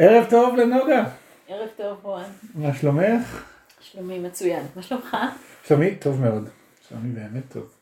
ערב 0.00 0.26
טוב 0.30 0.56
לנוגה. 0.56 1.04
ערב 1.48 1.68
טוב 1.76 1.98
רוען. 2.02 2.30
מה 2.54 2.74
שלומך? 2.74 3.44
שלומי 3.80 4.18
מצוין. 4.18 4.62
מה 4.76 4.82
שלומך? 4.82 5.16
שלומי 5.64 5.96
טוב 5.96 6.20
מאוד. 6.20 6.48
שלומי 6.88 7.08
באמת 7.12 7.42
טוב. 7.48 7.74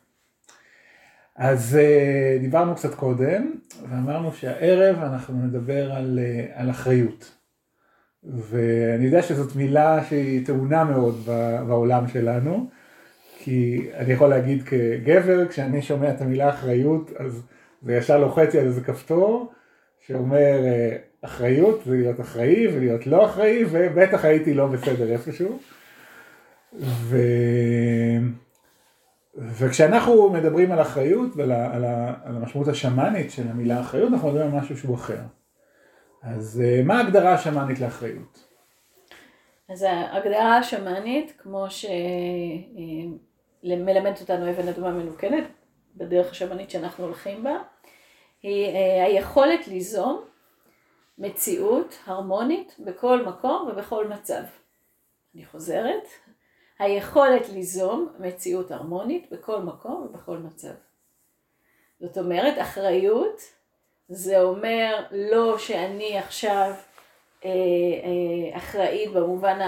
אז 1.35 1.79
uh, 1.79 2.41
דיברנו 2.41 2.75
קצת 2.75 2.95
קודם 2.95 3.51
ואמרנו 3.89 4.33
שהערב 4.33 5.03
אנחנו 5.03 5.45
נדבר 5.45 5.91
על, 5.91 6.19
uh, 6.19 6.59
על 6.59 6.69
אחריות. 6.69 7.31
ואני 8.23 9.05
יודע 9.05 9.21
שזאת 9.21 9.55
מילה 9.55 10.03
שהיא 10.03 10.45
טעונה 10.45 10.83
מאוד 10.83 11.15
בעולם 11.67 12.07
שלנו, 12.07 12.69
כי 13.37 13.89
אני 13.93 14.13
יכול 14.13 14.29
להגיד 14.29 14.63
כגבר, 14.63 15.47
כשאני 15.47 15.81
שומע 15.81 16.09
את 16.09 16.21
המילה 16.21 16.49
אחריות, 16.49 17.11
אז 17.17 17.41
זה 17.81 17.95
ישר 17.95 18.19
לוחץ 18.19 18.53
לי 18.53 18.59
על 18.59 18.65
איזה 18.65 18.81
כפתור, 18.81 19.51
שאומר 20.07 20.65
אה, 20.65 20.97
אחריות 21.21 21.83
זה 21.85 21.91
להיות 21.91 22.19
אחראי 22.19 22.67
ולהיות 22.67 23.07
לא 23.07 23.25
אחראי, 23.25 23.63
ובטח 23.71 24.25
הייתי 24.25 24.53
לא 24.53 24.67
בסדר 24.67 25.11
איפשהו. 25.11 25.59
ו... 26.73 27.17
וכשאנחנו 29.37 30.29
מדברים 30.29 30.71
על 30.71 30.81
אחריות 30.81 31.35
ועל 31.35 31.51
על 31.51 32.35
המשמעות 32.35 32.67
השמאנית 32.67 33.31
של 33.31 33.47
המילה 33.47 33.81
אחריות, 33.81 34.13
אנחנו 34.13 34.27
מדברים 34.27 34.51
על 34.51 34.59
משהו 34.61 34.77
שהוא 34.77 34.95
אחר. 34.95 35.19
אז 36.23 36.63
אה, 36.65 36.81
מה 36.83 36.97
ההגדרה 36.97 37.33
השמאנית 37.33 37.79
לאחריות? 37.79 38.47
אז 39.69 39.83
ההגדרה 39.83 40.57
השמאנית, 40.57 41.33
כמו 41.37 41.65
שמלמדת 43.63 44.21
אותנו 44.21 44.49
אבן 44.49 44.67
אדומה 44.67 44.91
מנוקנת, 44.91 45.43
בדרך 45.95 46.31
השמאנית 46.31 46.69
שאנחנו 46.69 47.03
הולכים 47.03 47.43
בה, 47.43 47.57
היא 48.43 48.75
אה, 48.75 49.05
היכולת 49.05 49.67
ליזום 49.67 50.21
מציאות 51.17 51.97
הרמונית 52.05 52.75
בכל 52.79 53.25
מקום 53.25 53.69
ובכל 53.71 54.07
מצב. 54.07 54.41
אני 55.35 55.45
חוזרת, 55.45 56.07
היכולת 56.79 57.49
ליזום 57.49 58.09
מציאות 58.19 58.71
הרמונית 58.71 59.31
בכל 59.31 59.59
מקום 59.59 60.07
ובכל 60.09 60.37
מצב. 60.37 60.73
זאת 61.99 62.17
אומרת, 62.17 62.61
אחריות 62.61 63.41
זה 64.09 64.41
אומר 64.41 65.05
לא 65.11 65.57
שאני 65.57 66.17
עכשיו 66.17 66.73
אה, 67.45 67.49
אה, 67.49 68.57
אחראית 68.57 69.11
במובן 69.11 69.59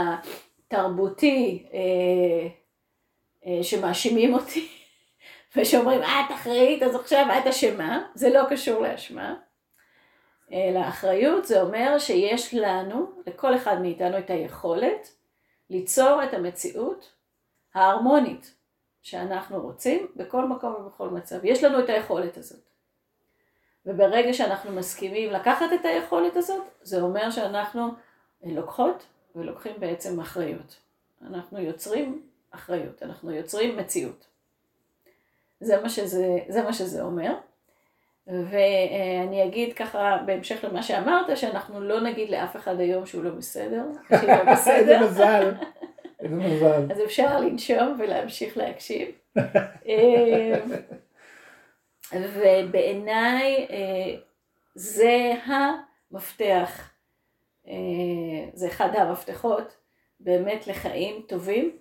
התרבותי 0.67 1.65
אה, 1.73 2.47
אה, 3.45 3.63
שמאשימים 3.63 4.33
אותי 4.33 4.67
ושאומרים 5.55 6.01
את 6.01 6.33
אחראית 6.35 6.83
אז 6.83 6.95
עכשיו 6.95 7.25
את 7.41 7.47
אשמה, 7.47 8.07
זה 8.15 8.29
לא 8.29 8.43
קשור 8.49 8.81
לאשמה. 8.81 9.48
אלא 10.51 10.79
אחריות 10.89 11.45
זה 11.45 11.61
אומר 11.61 11.99
שיש 11.99 12.53
לנו, 12.53 13.11
לכל 13.27 13.55
אחד 13.55 13.81
מאיתנו 13.81 14.17
את 14.17 14.29
היכולת 14.29 15.13
ליצור 15.69 16.23
את 16.23 16.33
המציאות 16.33 17.13
ההרמונית 17.75 18.55
שאנחנו 19.01 19.61
רוצים 19.61 20.07
בכל 20.15 20.47
מקום 20.47 20.73
ובכל 20.73 21.09
מצב. 21.09 21.45
יש 21.45 21.63
לנו 21.63 21.79
את 21.79 21.89
היכולת 21.89 22.37
הזאת. 22.37 22.69
וברגע 23.85 24.33
שאנחנו 24.33 24.71
מסכימים 24.71 25.31
לקחת 25.31 25.65
את 25.73 25.85
היכולת 25.85 26.35
הזאת, 26.35 26.63
זה 26.81 27.01
אומר 27.01 27.31
שאנחנו 27.31 27.91
לוקחות 28.43 29.05
ולוקחים 29.35 29.79
בעצם 29.79 30.19
אחריות. 30.19 30.75
אנחנו 31.21 31.59
יוצרים 31.59 32.21
אחריות, 32.51 33.03
אנחנו 33.03 33.31
יוצרים 33.31 33.77
מציאות. 33.77 34.27
זה 35.59 35.81
מה 35.81 35.89
שזה, 35.89 36.37
זה 36.47 36.63
מה 36.63 36.73
שזה 36.73 37.01
אומר. 37.01 37.35
ואני 38.29 39.43
אגיד 39.43 39.73
ככה 39.73 40.17
בהמשך 40.25 40.63
למה 40.63 40.83
שאמרת, 40.83 41.37
שאנחנו 41.37 41.81
לא 41.81 42.01
נגיד 42.01 42.29
לאף 42.29 42.55
אחד 42.55 42.79
היום 42.79 43.05
שהוא 43.05 43.23
לא 43.23 43.29
בסדר, 43.31 43.83
שהיא 44.09 44.29
לא 44.29 44.53
בסדר. 44.53 44.75
איזה 44.77 44.99
מזל, 44.99 45.51
איזה 46.19 46.35
מזל. 46.35 46.91
אז 46.91 47.03
אפשר 47.05 47.39
לנשום 47.39 47.97
ולהמשיך 47.99 48.57
להקשיב. 48.57 49.07
אמ, 49.85 50.71
ובעיניי 52.13 53.67
אה, 53.69 54.15
זה 54.75 55.33
המפתח, 55.45 56.89
אה, 57.67 57.73
זה 58.53 58.67
אחד 58.67 58.89
המפתחות 58.95 59.77
באמת 60.19 60.67
לחיים 60.67 61.21
טובים 61.27 61.77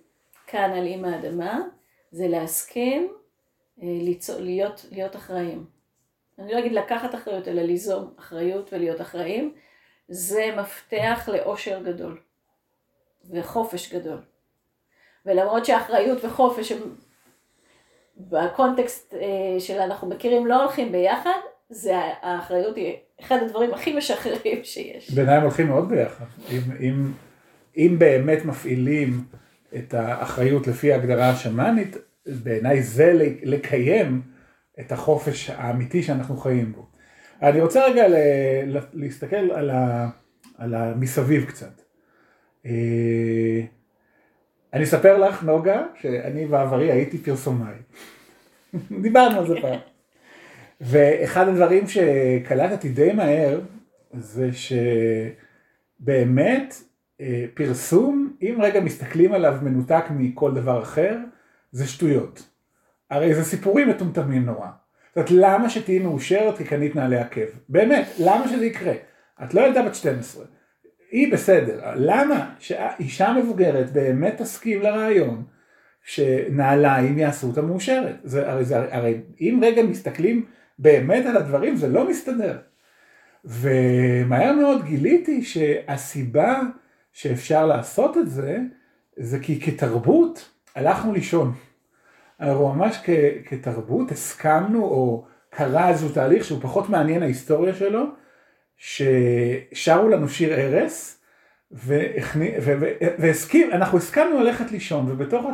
כאן 0.47 0.71
על 0.71 0.85
אימא 0.85 1.07
האדמה, 1.07 1.59
זה 2.11 2.27
להסכים 2.27 3.13
אה, 3.81 3.87
להיות, 4.39 4.85
להיות 4.91 5.15
אחראים. 5.15 5.78
אני 6.39 6.53
לא 6.53 6.59
אגיד 6.59 6.71
לקחת 6.71 7.15
אחריות, 7.15 7.47
אלא 7.47 7.61
ליזום 7.61 8.13
אחריות 8.19 8.73
ולהיות 8.73 9.01
אחראים, 9.01 9.53
זה 10.07 10.49
מפתח 10.57 11.29
לאושר 11.33 11.83
גדול 11.83 12.19
וחופש 13.31 13.93
גדול. 13.93 14.21
ולמרות 15.25 15.65
שאחריות 15.65 16.25
וחופש 16.25 16.71
הם 16.71 16.79
בקונטקסט 18.17 19.13
אה, 19.13 19.59
של 19.59 19.79
אנחנו 19.79 20.09
מכירים 20.09 20.47
לא 20.47 20.63
הולכים 20.63 20.91
ביחד, 20.91 21.39
זה 21.69 21.93
האחריות 22.21 22.75
היא 22.75 22.95
אחד 23.21 23.37
הדברים 23.45 23.73
הכי 23.73 23.97
משחררים 23.97 24.63
שיש. 24.63 25.11
בעיניי 25.11 25.35
הם 25.35 25.41
הולכים 25.41 25.67
מאוד 25.67 25.89
ביחד. 25.89 26.25
אם, 26.51 26.59
אם, 26.79 27.11
אם 27.77 27.95
באמת 27.99 28.45
מפעילים 28.45 29.23
את 29.75 29.93
האחריות 29.93 30.67
לפי 30.67 30.93
ההגדרה 30.93 31.29
השמאנית, 31.29 31.97
בעיניי 32.25 32.83
זה 32.83 33.11
לקיים 33.43 34.21
את 34.79 34.91
החופש 34.91 35.49
האמיתי 35.49 36.03
שאנחנו 36.03 36.37
חיים 36.37 36.71
בו. 36.73 36.87
אני 37.41 37.61
רוצה 37.61 37.85
רגע 37.85 38.03
להסתכל 38.93 39.35
על, 39.35 39.69
ה, 39.69 40.09
על 40.57 40.75
המסביב 40.75 41.45
קצת. 41.45 41.81
אה, 42.65 43.61
אני 44.73 44.83
אספר 44.83 45.17
לך, 45.17 45.43
נוגה, 45.43 45.83
שאני 46.01 46.45
בעברי 46.45 46.91
הייתי 46.91 47.17
פרסומאי. 47.17 47.75
דיברנו 49.01 49.39
על 49.39 49.47
זה 49.47 49.55
פעם. 49.61 49.79
ואחד 50.81 51.47
הדברים 51.47 51.83
שקלטתי 51.87 52.89
די 52.89 53.11
מהר, 53.13 53.61
זה 54.13 54.49
שבאמת 55.99 56.75
אה, 57.21 57.45
פרסום, 57.53 58.33
אם 58.41 58.57
רגע 58.61 58.79
מסתכלים 58.79 59.33
עליו 59.33 59.57
מנותק 59.61 60.03
מכל 60.09 60.53
דבר 60.53 60.83
אחר, 60.83 61.17
זה 61.71 61.87
שטויות. 61.87 62.48
הרי 63.09 63.33
זה 63.33 63.43
סיפורים 63.43 63.89
מטומטמים 63.89 64.45
נורא. 64.45 64.67
זאת 65.07 65.17
אומרת, 65.17 65.31
למה 65.31 65.69
שתהיי 65.69 65.99
מאושרת 65.99 66.57
כי 66.57 66.63
קנית 66.63 66.95
נעלי 66.95 67.17
עקב? 67.17 67.41
באמת, 67.69 68.07
למה 68.19 68.47
שזה 68.47 68.65
יקרה? 68.65 68.93
את 69.43 69.53
לא 69.53 69.61
ילדה 69.61 69.83
בת 69.83 69.95
12, 69.95 70.45
היא 71.11 71.33
בסדר, 71.33 71.81
למה 71.95 72.49
שאישה 72.59 73.33
מבוגרת 73.33 73.93
באמת 73.93 74.41
תסכים 74.41 74.81
לרעיון 74.81 75.43
שנעליים 76.03 77.17
יעשו 77.17 77.47
אותה 77.47 77.61
מאושרת? 77.61 78.15
זה, 78.23 78.51
הרי, 78.51 78.65
זה, 78.65 78.95
הרי 78.95 79.21
אם 79.41 79.59
רגע 79.63 79.83
מסתכלים 79.83 80.45
באמת 80.79 81.25
על 81.25 81.37
הדברים 81.37 81.75
זה 81.75 81.87
לא 81.87 82.09
מסתדר. 82.09 82.57
ומהר 83.45 84.53
מאוד 84.53 84.85
גיליתי 84.85 85.43
שהסיבה 85.43 86.61
שאפשר 87.13 87.65
לעשות 87.65 88.17
את 88.17 88.29
זה, 88.29 88.57
זה 89.17 89.39
כי 89.39 89.61
כתרבות 89.61 90.49
הלכנו 90.75 91.13
לישון. 91.13 91.53
אנחנו 92.41 92.73
ממש 92.73 92.99
כ- 93.03 93.49
כתרבות 93.49 94.11
הסכמנו 94.11 94.83
או 94.83 95.25
קרה 95.49 95.89
איזשהו 95.89 96.09
תהליך 96.09 96.43
שהוא 96.43 96.59
פחות 96.61 96.89
מעניין 96.89 97.23
ההיסטוריה 97.23 97.75
שלו, 97.75 98.03
ששרו 98.77 100.09
לנו 100.09 100.29
שיר 100.29 100.53
ערש 100.53 101.15
והסכים, 103.19 103.71
אנחנו 103.71 103.97
הסכמנו 103.97 104.39
ללכת 104.39 104.71
לישון 104.71 105.05
ובתוך 105.11 105.45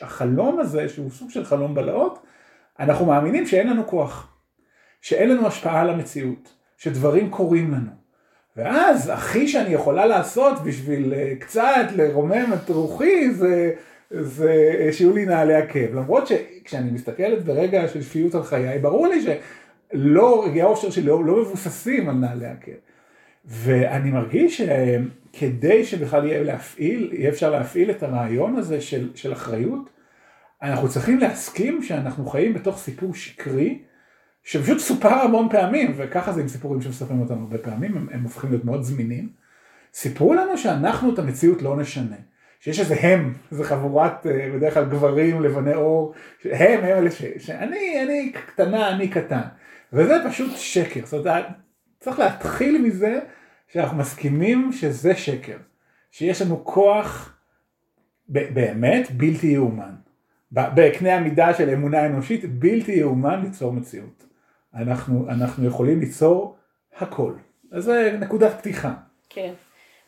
החלום 0.00 0.60
הזה 0.60 0.88
שהוא 0.88 1.10
סוג 1.10 1.30
של 1.30 1.44
חלום 1.44 1.74
בלהות 1.74 2.22
אנחנו 2.78 3.06
מאמינים 3.06 3.46
שאין 3.46 3.70
לנו 3.70 3.86
כוח, 3.86 4.36
שאין 5.00 5.28
לנו 5.28 5.46
השפעה 5.46 5.80
על 5.80 5.90
המציאות, 5.90 6.54
שדברים 6.76 7.30
קורים 7.30 7.72
לנו. 7.72 7.90
ואז 8.56 9.08
הכי 9.08 9.48
שאני 9.48 9.74
יכולה 9.74 10.06
לעשות 10.06 10.64
בשביל 10.64 11.14
אה, 11.14 11.32
קצת 11.40 11.86
לרומם 11.96 12.52
את 12.54 12.70
רוחי 12.70 13.30
זה 13.30 13.72
זה 14.20 14.88
שיהיו 14.92 15.14
לי 15.14 15.26
נעלי 15.26 15.54
עקב. 15.54 15.94
למרות 15.94 16.26
שכשאני 16.26 16.90
מסתכלת 16.90 17.44
ברגע 17.44 17.88
של 17.88 18.02
שפיות 18.02 18.34
על 18.34 18.42
חיי, 18.42 18.78
ברור 18.78 19.06
לי 19.06 19.22
שלא, 19.22 20.44
רגעי 20.46 20.62
האושר 20.62 20.90
שלי 20.90 21.04
לא, 21.04 21.24
לא 21.24 21.40
מבוססים 21.40 22.08
על 22.08 22.14
נעלי 22.14 22.46
עקב. 22.46 22.72
ואני 23.44 24.10
מרגיש 24.10 24.60
שכדי 24.60 25.84
שבכלל 25.84 26.26
יהיה 26.26 26.42
להפעיל, 26.42 27.10
יהיה 27.12 27.28
אפשר 27.28 27.50
להפעיל 27.50 27.90
את 27.90 28.02
הרעיון 28.02 28.56
הזה 28.56 28.80
של, 28.80 29.10
של 29.14 29.32
אחריות, 29.32 29.90
אנחנו 30.62 30.88
צריכים 30.88 31.18
להסכים 31.18 31.82
שאנחנו 31.82 32.26
חיים 32.26 32.54
בתוך 32.54 32.78
סיפור 32.78 33.14
שקרי, 33.14 33.78
שפשוט 34.44 34.78
סופר 34.78 35.08
המון 35.08 35.48
פעמים, 35.50 35.92
וככה 35.96 36.32
זה 36.32 36.40
עם 36.40 36.48
סיפורים 36.48 36.80
שמספרים 36.80 37.20
אותנו 37.20 37.40
הרבה 37.40 37.58
פעמים, 37.58 37.96
הם, 37.96 38.08
הם 38.10 38.22
הופכים 38.22 38.50
להיות 38.50 38.64
מאוד 38.64 38.82
זמינים. 38.82 39.28
סיפרו 39.94 40.34
לנו 40.34 40.58
שאנחנו 40.58 41.14
את 41.14 41.18
המציאות 41.18 41.62
לא 41.62 41.76
נשנה. 41.76 42.16
שיש 42.64 42.80
איזה 42.80 42.94
הם, 43.00 43.32
איזה 43.52 43.64
חבורת 43.64 44.26
אה, 44.26 44.50
בדרך 44.54 44.74
כלל 44.74 44.84
גברים 44.84 45.42
לבני 45.42 45.72
עור, 45.72 46.14
הם 46.44 46.84
הם 46.84 46.84
אלה 46.84 47.10
ש... 47.10 47.22
שאני, 47.38 48.02
אני 48.02 48.32
קטנה, 48.32 48.88
אני 48.88 49.08
קטן. 49.08 49.40
וזה 49.92 50.14
פשוט 50.28 50.50
שקר. 50.56 51.00
זאת 51.06 51.26
אומרת, 51.26 51.46
צריך 52.00 52.18
להתחיל 52.18 52.82
מזה 52.82 53.20
שאנחנו 53.68 53.96
מסכימים 53.96 54.72
שזה 54.72 55.14
שקר, 55.14 55.56
שיש 56.10 56.42
לנו 56.42 56.64
כוח 56.64 57.38
באמת 58.28 59.10
בלתי 59.10 59.46
יאומן, 59.46 59.94
בקנה 60.52 61.14
המידה 61.14 61.54
של 61.54 61.70
אמונה 61.70 62.06
אנושית 62.06 62.44
בלתי 62.58 62.92
יאומן 62.92 63.42
ליצור 63.42 63.72
מציאות. 63.72 64.26
אנחנו, 64.74 65.28
אנחנו 65.28 65.66
יכולים 65.66 66.00
ליצור 66.00 66.56
הכל. 66.96 67.32
אז 67.72 67.84
זה 67.84 68.16
נקודת 68.20 68.58
פתיחה. 68.58 68.94
כן. 69.30 69.52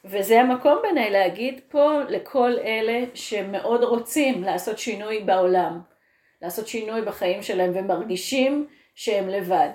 וזה 0.08 0.40
המקום 0.40 0.78
בעיניי 0.82 1.10
להגיד 1.10 1.60
פה 1.68 2.00
לכל 2.08 2.52
אלה 2.64 3.04
שמאוד 3.14 3.82
רוצים 3.82 4.42
לעשות 4.44 4.78
שינוי 4.78 5.18
בעולם, 5.18 5.80
לעשות 6.42 6.68
שינוי 6.68 7.02
בחיים 7.02 7.42
שלהם 7.42 7.72
ומרגישים 7.74 8.66
שהם 8.94 9.28
לבד, 9.28 9.70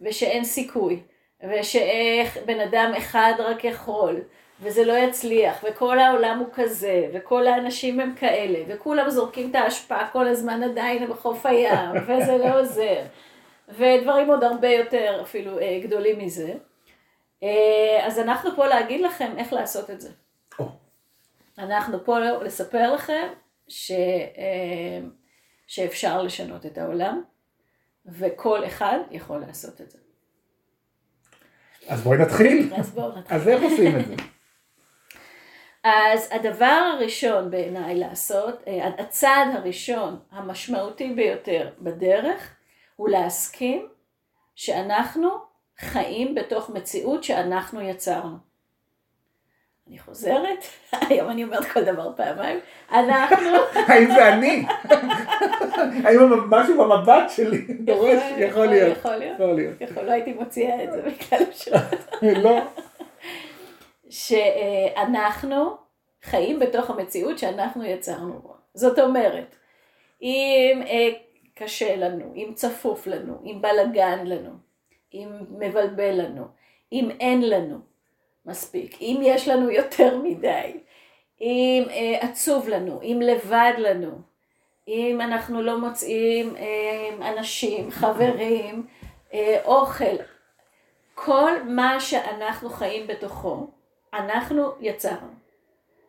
ושאין 0.00 0.44
סיכוי, 0.44 1.02
ושאיך 1.50 2.38
בן 2.46 2.60
אדם 2.60 2.92
אחד 2.98 3.32
רק 3.38 3.64
יכול, 3.64 4.20
וזה 4.60 4.84
לא 4.84 4.92
יצליח, 4.92 5.64
וכל 5.68 5.98
העולם 5.98 6.38
הוא 6.38 6.48
כזה, 6.52 7.08
וכל 7.12 7.46
האנשים 7.46 8.00
הם 8.00 8.14
כאלה, 8.14 8.58
וכולם 8.68 9.10
זורקים 9.10 9.50
את 9.50 9.54
ההשפעה 9.54 10.08
כל 10.12 10.28
הזמן 10.28 10.62
עדיין 10.62 11.06
בחוף 11.06 11.46
הים, 11.46 11.90
וזה 12.06 12.36
לא 12.38 12.60
עוזר, 12.60 13.02
ודברים 13.68 14.30
עוד 14.30 14.44
הרבה 14.44 14.68
יותר 14.68 15.18
אפילו 15.22 15.58
אה, 15.58 15.80
גדולים 15.82 16.18
מזה. 16.18 16.52
אה, 17.42 18.06
אז 18.06 18.18
אנחנו 18.18 18.56
פה 18.56 18.66
להגיד 18.66 19.00
לכם 19.00 19.34
איך 19.38 19.52
לעשות 19.52 19.90
את 19.90 20.00
זה. 20.00 20.10
Oh. 20.60 20.64
אנחנו 21.58 22.04
פה 22.04 22.18
לספר 22.18 22.94
לכם 22.94 23.28
ש, 23.68 23.90
אה, 23.90 25.08
שאפשר 25.66 26.22
לשנות 26.22 26.66
את 26.66 26.78
העולם, 26.78 27.22
וכל 28.06 28.66
אחד 28.66 28.98
יכול 29.10 29.38
לעשות 29.38 29.80
את 29.80 29.90
זה. 29.90 29.98
אז 31.88 32.02
בואי 32.02 32.18
נתחיל. 32.18 32.74
אז 32.74 32.90
בואו 32.90 33.18
נתחיל. 33.18 33.36
אז 33.36 33.48
איך 33.48 33.62
עושים 33.62 33.98
את 34.00 34.06
זה? 34.06 34.14
אז 35.84 36.28
הדבר 36.32 36.90
הראשון 36.94 37.50
בעיניי 37.50 37.94
לעשות, 37.94 38.62
אה, 38.66 38.88
הצעד 38.98 39.48
הראשון 39.54 40.18
המשמעותי 40.30 41.14
ביותר 41.14 41.70
בדרך, 41.78 42.56
הוא 42.96 43.08
להסכים 43.08 43.88
שאנחנו 44.54 45.28
חיים 45.78 46.34
בתוך 46.34 46.70
מציאות 46.70 47.24
שאנחנו 47.24 47.80
יצרנו. 47.80 48.36
אני 49.88 49.98
חוזרת, 49.98 50.64
היום 51.08 51.30
אני 51.30 51.44
אומרת 51.44 51.64
כל 51.64 51.84
דבר 51.84 52.12
פעמיים, 52.16 52.58
אנחנו... 52.92 53.48
האם 53.88 54.10
זה 54.10 54.28
אני? 54.28 54.66
האם 56.04 56.50
משהו 56.50 56.78
במבט 56.78 57.30
שלי 57.30 57.58
דורש? 57.80 58.22
יכול 58.38 58.66
להיות. 58.66 58.98
יכול 58.98 59.14
להיות. 59.14 59.80
יכול, 59.80 60.02
לא 60.02 60.12
הייתי 60.12 60.32
מוציאה 60.32 60.84
את 60.84 60.92
זה 60.92 61.02
בכלל 61.02 61.42
אפשרות. 61.42 61.82
לא. 62.22 62.60
שאנחנו 64.10 65.76
חיים 66.22 66.58
בתוך 66.58 66.90
המציאות 66.90 67.38
שאנחנו 67.38 67.84
יצרנו 67.84 68.32
בו. 68.32 68.54
זאת 68.74 68.98
אומרת, 68.98 69.56
אם 70.22 70.82
אה, 70.86 71.08
קשה 71.54 71.96
לנו, 71.96 72.32
אם 72.34 72.52
צפוף 72.54 73.06
לנו, 73.06 73.34
אם 73.44 73.62
בלגן 73.62 74.26
לנו, 74.26 74.65
אם 75.14 75.28
מבלבל 75.50 76.20
לנו, 76.20 76.44
אם 76.92 77.10
אין 77.20 77.48
לנו 77.48 77.78
מספיק, 78.46 78.96
אם 79.00 79.20
יש 79.22 79.48
לנו 79.48 79.70
יותר 79.70 80.18
מדי, 80.18 80.80
אם 81.40 81.84
אה, 81.90 82.18
עצוב 82.20 82.68
לנו, 82.68 83.02
אם 83.02 83.20
לבד 83.22 83.72
לנו, 83.78 84.10
אם 84.88 85.20
אנחנו 85.20 85.62
לא 85.62 85.78
מוצאים 85.78 86.56
אה, 86.56 87.30
אנשים, 87.32 87.90
חברים, 87.90 88.86
אה, 89.34 89.60
אוכל, 89.64 90.16
כל 91.14 91.62
מה 91.62 92.00
שאנחנו 92.00 92.70
חיים 92.70 93.06
בתוכו, 93.06 93.66
אנחנו 94.14 94.72
יצרנו. 94.80 95.32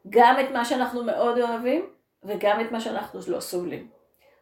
גם 0.10 0.36
את 0.40 0.52
מה 0.52 0.66
שאנחנו 0.66 1.04
מאוד 1.04 1.38
אוהבים 1.38 1.90
וגם 2.24 2.62
את 2.62 2.72
מה 2.72 2.82
שאנחנו 2.82 3.20
לא 3.28 3.40
סובלים. 3.40 3.90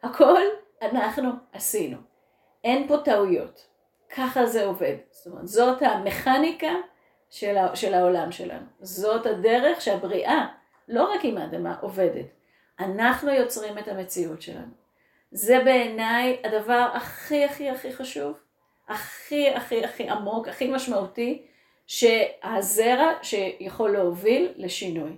הכל 0.03 0.41
אנחנו 0.81 1.29
עשינו. 1.53 1.97
אין 2.63 2.87
פה 2.87 2.97
טעויות. 2.97 3.67
ככה 4.15 4.45
זה 4.45 4.65
עובד. 4.65 4.95
זאת 5.11 5.27
אומרת, 5.27 5.47
זאת 5.47 5.81
המכניקה 5.81 6.73
של, 7.29 7.55
של 7.73 7.93
העולם 7.93 8.31
שלנו. 8.31 8.65
זאת 8.81 9.25
הדרך 9.25 9.81
שהבריאה, 9.81 10.47
לא 10.87 11.13
רק 11.13 11.19
עם 11.23 11.37
האדמה, 11.37 11.75
עובדת. 11.81 12.25
אנחנו 12.79 13.31
יוצרים 13.31 13.77
את 13.77 13.87
המציאות 13.87 14.41
שלנו. 14.41 14.71
זה 15.31 15.59
בעיניי 15.65 16.37
הדבר 16.43 16.89
הכי 16.93 17.45
הכי 17.45 17.69
הכי 17.69 17.93
חשוב, 17.93 18.37
הכי 18.87 19.49
הכי 19.49 19.85
הכי 19.85 20.09
עמוק, 20.09 20.47
הכי 20.47 20.71
משמעותי, 20.71 21.45
שהזרע 21.87 23.11
שיכול 23.21 23.91
להוביל 23.91 24.53
לשינוי. 24.55 25.15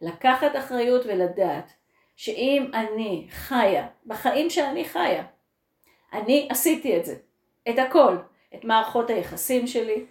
לקחת 0.00 0.56
אחריות 0.58 1.06
ולדעת 1.06 1.72
שאם 2.16 2.70
אני 2.74 3.26
חיה, 3.30 3.86
בחיים 4.06 4.50
שאני 4.50 4.84
חיה, 4.84 5.24
אני 6.12 6.48
עשיתי 6.50 6.96
את 6.96 7.04
זה, 7.04 7.14
את 7.68 7.78
הכל, 7.78 8.16
את 8.54 8.64
מערכות 8.64 9.10
היחסים 9.10 9.66
שלי, 9.66 10.04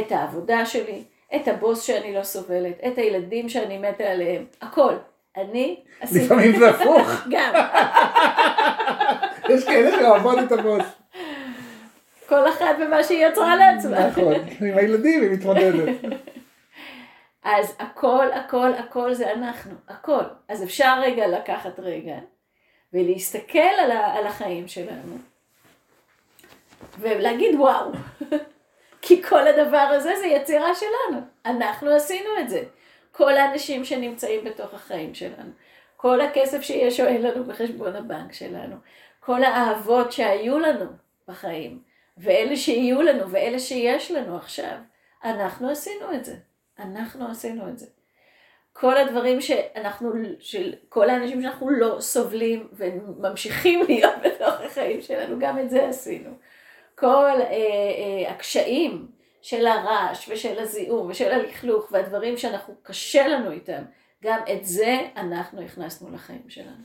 את 0.00 0.12
העבודה 0.12 0.66
שלי, 0.66 1.04
את 1.36 1.48
הבוס 1.48 1.82
שאני 1.82 2.14
לא 2.14 2.22
סובלת, 2.22 2.74
את 2.86 2.98
הילדים 2.98 3.48
שאני 3.48 3.78
מתה 3.78 4.04
עליהם, 4.04 4.44
הכל. 4.62 4.94
אני 5.36 5.80
עשיתי... 6.00 6.24
לפעמים 6.24 6.58
זה 6.58 6.70
הפוך. 6.70 7.08
גם. 7.30 7.54
יש 9.48 9.64
כאלה 9.64 9.90
שאוהבות 9.98 10.38
את 10.38 10.52
הבוס. 10.52 10.84
כל 12.28 12.48
אחת 12.48 12.76
במה 12.80 13.04
שהיא 13.04 13.26
יצרה 13.26 13.56
לעצמה. 13.56 14.06
נכון, 14.06 14.34
עם 14.60 14.78
הילדים 14.78 15.22
היא 15.22 15.30
מתמודדת. 15.30 15.88
אז 17.44 17.74
הכל, 17.78 18.26
הכל, 18.32 18.70
הכל 18.78 19.14
זה 19.14 19.32
אנחנו, 19.32 19.72
הכל. 19.88 20.22
אז 20.48 20.62
אפשר 20.62 21.00
רגע 21.00 21.26
לקחת 21.26 21.78
רגע 21.78 22.14
ולהסתכל 22.92 23.58
על, 23.58 23.90
ה, 23.90 24.14
על 24.14 24.26
החיים 24.26 24.68
שלנו 24.68 25.18
ולהגיד 27.02 27.54
וואו, 27.54 27.90
כי 29.02 29.22
כל 29.22 29.48
הדבר 29.48 29.76
הזה 29.90 30.12
זה 30.20 30.26
יצירה 30.26 30.74
שלנו, 30.74 31.22
אנחנו 31.46 31.90
עשינו 31.90 32.30
את 32.40 32.50
זה. 32.50 32.62
כל 33.12 33.36
האנשים 33.36 33.84
שנמצאים 33.84 34.44
בתוך 34.44 34.74
החיים 34.74 35.14
שלנו, 35.14 35.50
כל 35.96 36.20
הכסף 36.20 36.62
שיש 36.62 37.00
או 37.00 37.06
אין 37.06 37.22
לנו 37.22 37.44
בחשבון 37.44 37.96
הבנק 37.96 38.32
שלנו, 38.32 38.76
כל 39.20 39.44
האהבות 39.44 40.12
שהיו 40.12 40.58
לנו 40.58 40.86
בחיים, 41.28 41.82
ואלה 42.18 42.56
שיהיו 42.56 43.02
לנו 43.02 43.30
ואלה 43.30 43.58
שיש 43.58 44.10
לנו 44.10 44.36
עכשיו, 44.36 44.76
אנחנו 45.24 45.70
עשינו 45.70 46.14
את 46.14 46.24
זה. 46.24 46.34
אנחנו 46.78 47.30
עשינו 47.30 47.68
את 47.68 47.78
זה. 47.78 47.86
כל 48.72 48.96
הדברים 48.96 49.40
שאנחנו, 49.40 50.12
של 50.38 50.74
כל 50.88 51.10
האנשים 51.10 51.42
שאנחנו 51.42 51.70
לא 51.70 51.96
סובלים 52.00 52.68
וממשיכים 52.72 53.82
להיות 53.88 54.14
בתוך 54.24 54.60
החיים 54.60 55.02
שלנו, 55.02 55.36
גם 55.38 55.58
את 55.58 55.70
זה 55.70 55.88
עשינו. 55.88 56.30
כל 57.02 57.40
אה, 57.40 57.46
אה, 57.50 58.30
הקשיים 58.30 59.08
של 59.42 59.66
הרעש 59.66 60.28
ושל 60.28 60.58
הזיהום 60.58 61.10
ושל 61.10 61.30
הלכלוך 61.30 61.88
והדברים 61.92 62.36
שאנחנו, 62.36 62.74
קשה 62.82 63.28
לנו 63.28 63.50
איתם, 63.50 63.82
גם 64.22 64.40
את 64.52 64.64
זה 64.64 64.98
אנחנו 65.16 65.62
הכנסנו 65.62 66.14
לחיים 66.14 66.42
שלנו. 66.48 66.84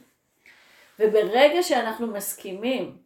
וברגע 1.00 1.64
שאנחנו 1.64 2.08
מסכימים 2.08 2.98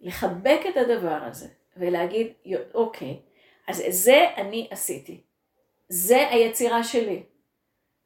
לחבק 0.00 0.60
את 0.68 0.76
הדבר 0.76 1.18
הזה 1.22 1.48
ולהגיד, 1.76 2.32
אוקיי, 2.74 3.16
אז 3.68 3.82
זה 3.88 4.26
אני 4.36 4.68
עשיתי. 4.70 5.20
זה 5.88 6.28
היצירה 6.30 6.84
שלי. 6.84 7.22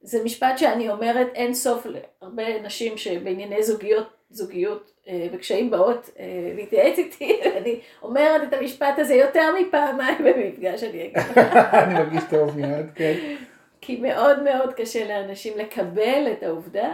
זה 0.00 0.24
משפט 0.24 0.58
שאני 0.58 0.90
אומרת 0.90 1.28
אין 1.34 1.54
סוף 1.54 1.86
להרבה 1.86 2.62
נשים 2.62 2.98
שבענייני 2.98 3.62
זוגיות, 3.62 4.06
זוגיות 4.30 4.92
אה, 5.08 5.26
וקשיים 5.32 5.70
באות 5.70 6.10
אה, 6.18 6.52
להתייעץ 6.56 6.98
איתי, 6.98 7.40
אני 7.58 7.80
אומרת 8.02 8.48
את 8.48 8.52
המשפט 8.52 8.98
הזה 8.98 9.14
יותר 9.14 9.54
מפעמיים 9.60 10.18
במפגש, 10.26 10.82
אני 10.82 11.04
אגיד. 11.04 11.16
אני 11.82 11.94
מרגיש 11.94 12.24
טוב 12.30 12.58
מיד, 12.58 12.86
כן. 12.94 13.14
כי 13.80 13.96
מאוד 13.96 14.42
מאוד 14.42 14.74
קשה 14.74 15.08
לאנשים 15.08 15.58
לקבל 15.58 16.28
את 16.32 16.42
העובדה, 16.42 16.92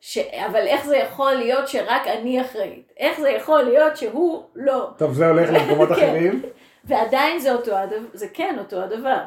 ש... 0.00 0.18
אבל 0.18 0.66
איך 0.66 0.86
זה 0.86 0.96
יכול 0.96 1.32
להיות 1.32 1.68
שרק 1.68 2.06
אני 2.06 2.40
אחראית? 2.40 2.92
איך 2.96 3.20
זה 3.20 3.30
יכול 3.30 3.62
להיות 3.62 3.96
שהוא 3.96 4.42
לא? 4.54 4.88
טוב, 4.98 5.12
זה 5.12 5.28
הולך 5.28 5.50
למקומות 5.52 5.88
כן. 5.88 5.94
אחרים. 5.94 6.42
ועדיין 6.84 7.38
זה 7.38 7.52
אותו 7.52 7.76
הדבר, 7.76 8.08
זה 8.12 8.28
כן 8.28 8.56
אותו 8.58 8.82
הדבר. 8.82 9.18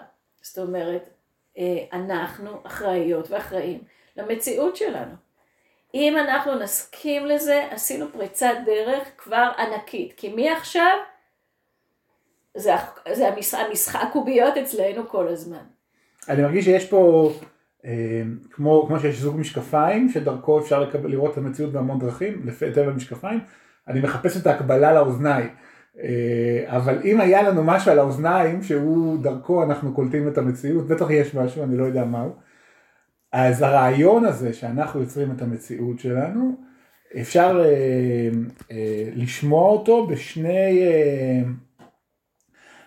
זאת 0.42 0.58
אומרת, 0.58 1.10
אה, 1.58 1.64
אנחנו 1.94 2.50
אחראיות 2.64 3.32
ואחראים 3.32 3.80
למציאות 4.18 4.76
שלנו. 4.76 5.27
אם 5.98 6.18
אנחנו 6.18 6.56
נסכים 6.56 7.26
לזה, 7.26 7.68
עשינו 7.72 8.06
פריצת 8.12 8.54
דרך 8.66 9.08
כבר 9.18 9.50
ענקית. 9.58 10.14
כי 10.18 10.34
מעכשיו, 10.34 10.98
זה, 12.58 12.72
זה 13.14 13.28
המשחק, 13.28 13.60
המשחק 13.70 14.08
קוביות 14.14 14.58
אצלנו 14.58 15.08
כל 15.08 15.28
הזמן. 15.28 15.64
אני 16.30 16.42
מרגיש 16.42 16.66
שיש 16.66 16.86
פה, 16.86 17.32
אה, 17.86 17.92
כמו, 18.52 18.86
כמו 18.88 19.00
שיש 19.00 19.16
זוג 19.16 19.40
משקפיים, 19.40 20.10
שדרכו 20.10 20.60
אפשר 20.60 20.80
לקבל, 20.80 21.10
לראות 21.10 21.34
את 21.34 21.38
המציאות 21.38 21.72
בהמון 21.72 22.00
דרכים, 22.00 22.42
לפי 22.46 22.72
טבע 22.72 22.92
המשקפיים, 22.92 23.40
אני 23.88 24.00
מחפש 24.00 24.38
את 24.38 24.48
ההקבלה 24.48 24.94
לאוזניים. 24.94 25.50
אה, 26.00 26.64
אבל 26.68 27.02
אם 27.04 27.22
היה 27.22 27.44
לנו 27.44 27.64
משהו 27.64 27.92
על 27.92 28.00
האוזניים 28.00 28.64
שהוא 28.64 29.24
דרכו 29.24 29.64
אנחנו 29.64 29.94
קולטים 29.94 30.28
את 30.28 30.38
המציאות, 30.38 30.88
בטח 30.88 31.10
יש 31.10 31.36
משהו, 31.36 31.64
אני 31.64 31.78
לא 31.78 31.84
יודע 31.84 32.06
מהו. 32.06 32.47
אז 33.32 33.62
הרעיון 33.62 34.26
הזה 34.26 34.54
שאנחנו 34.54 35.02
יוצרים 35.02 35.32
את 35.32 35.42
המציאות 35.42 36.00
שלנו, 36.00 36.56
אפשר 37.22 37.62
אה, 37.66 38.30
אה, 38.72 39.10
לשמוע 39.16 39.70
אותו 39.70 40.08
בשני, 40.08 40.82
אה, 40.82 41.42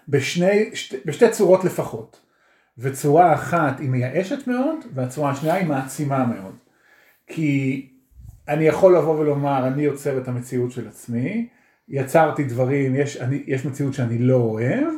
בשני, 0.09 0.71
שתי, 0.75 0.97
בשתי 1.05 1.31
צורות 1.31 1.65
לפחות. 1.65 2.21
וצורה 2.79 3.35
אחת 3.35 3.81
היא 3.81 3.91
מייאשת 3.91 4.47
מאוד, 4.47 4.77
והצורה 4.95 5.31
השנייה 5.31 5.55
היא 5.55 5.67
מעצימה 5.67 6.27
מאוד. 6.27 6.55
כי 7.27 7.89
אני 8.49 8.65
יכול 8.65 8.97
לבוא 8.97 9.19
ולומר, 9.19 9.67
אני 9.67 9.83
יוצר 9.83 10.19
את 10.19 10.29
המציאות 10.29 10.73
של 10.73 10.89
עצמי, 10.89 11.49
יצרתי 11.89 12.45
דברים, 12.45 12.95
יש, 12.95 13.17
אני, 13.17 13.43
יש 13.47 13.67
מציאות 13.67 13.95
שאני 13.95 14.19
לא 14.19 14.37
אוהב, 14.37 14.89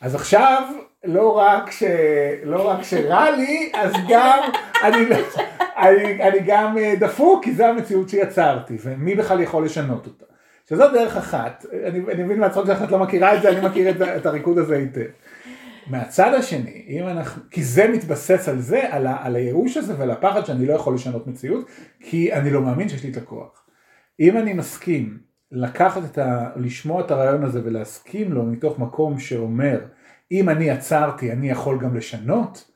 אז 0.00 0.14
עכשיו 0.14 0.62
לא 1.04 1.38
רק, 1.38 1.70
ש, 1.70 1.82
לא 2.44 2.68
רק 2.68 2.82
שרע 2.82 3.30
לי, 3.30 3.72
אז 3.74 3.92
גם 4.08 4.38
אני, 4.84 4.98
אני, 5.76 6.22
אני 6.22 6.38
גם 6.46 6.78
אה, 6.78 6.94
דפוק, 7.00 7.44
כי 7.44 7.54
זו 7.54 7.64
המציאות 7.64 8.08
שיצרתי, 8.08 8.76
ומי 8.82 9.14
בכלל 9.14 9.40
יכול 9.40 9.64
לשנות 9.64 10.06
אותה. 10.06 10.24
שזו 10.68 10.92
דרך 10.92 11.16
אחת, 11.16 11.66
אני, 11.86 12.00
אני 12.12 12.22
מבין 12.22 12.40
מהצחוק 12.40 12.66
שלך 12.66 12.82
את 12.82 12.90
לא 12.90 12.98
מכירה 12.98 13.36
את 13.36 13.42
זה, 13.42 13.48
אני 13.48 13.68
מכיר 13.68 13.90
את, 13.90 13.96
את 14.02 14.26
הריקוד 14.26 14.58
הזה 14.58 14.76
היטב. 14.76 15.06
מהצד 15.86 16.34
השני, 16.34 16.84
אם 16.88 17.06
אנחנו, 17.06 17.42
כי 17.50 17.62
זה 17.62 17.88
מתבסס 17.88 18.48
על 18.48 18.58
זה, 18.58 18.82
על, 18.90 19.06
ה, 19.06 19.16
על 19.20 19.36
הייאוש 19.36 19.76
הזה 19.76 19.94
ועל 19.98 20.10
הפחד 20.10 20.46
שאני 20.46 20.66
לא 20.66 20.72
יכול 20.72 20.94
לשנות 20.94 21.26
מציאות, 21.26 21.66
כי 22.00 22.32
אני 22.32 22.50
לא 22.50 22.62
מאמין 22.62 22.88
שיש 22.88 23.04
לי 23.04 23.10
את 23.10 23.16
הכוח. 23.16 23.64
אם 24.20 24.36
אני 24.36 24.52
מסכים 24.52 25.18
לקחת 25.52 26.02
את 26.04 26.18
ה... 26.18 26.50
לשמוע 26.56 27.00
את 27.00 27.10
הרעיון 27.10 27.44
הזה 27.44 27.60
ולהסכים 27.64 28.32
לו 28.32 28.44
מתוך 28.44 28.78
מקום 28.78 29.18
שאומר, 29.18 29.80
אם 30.32 30.48
אני 30.48 30.70
עצרתי 30.70 31.32
אני 31.32 31.50
יכול 31.50 31.78
גם 31.78 31.96
לשנות, 31.96 32.70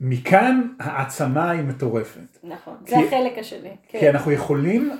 מכאן 0.00 0.68
העצמה 0.80 1.50
היא 1.50 1.62
מטורפת. 1.62 2.38
נכון, 2.42 2.76
כי, 2.86 2.90
זה 2.90 2.96
החלק 2.96 3.38
השני. 3.38 3.76
כן. 3.88 3.98
כי 3.98 4.10
אנחנו 4.10 4.32
יכולים 4.32 4.90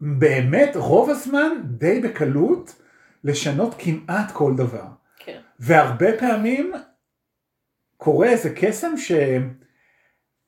באמת 0.00 0.70
רוב 0.74 1.10
הזמן 1.10 1.50
די 1.64 2.00
בקלות 2.00 2.82
לשנות 3.24 3.74
כמעט 3.78 4.30
כל 4.32 4.54
דבר. 4.56 4.84
כן. 5.18 5.40
והרבה 5.58 6.18
פעמים 6.18 6.72
קורה 7.96 8.28
איזה 8.28 8.54
קסם 8.56 8.94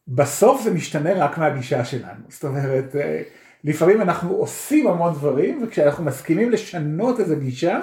שבסוף 0.09 0.63
זה 0.63 0.75
משתנה 0.75 1.25
רק 1.25 1.39
מהגישה 1.39 1.85
שלנו. 1.85 2.25
זאת 2.29 2.45
אומרת, 2.45 2.97
אה, 2.97 3.23
לפעמים 3.65 4.03
אנחנו 4.03 4.35
עושים 4.35 4.87
המון 4.87 5.15
דברים, 5.15 5.63
וכשאנחנו 5.63 6.05
מסכימים 6.05 6.51
לשנות 6.51 7.21
איזה 7.21 7.37
גישה, 7.37 7.81